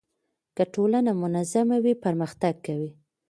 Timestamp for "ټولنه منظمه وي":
0.73-1.93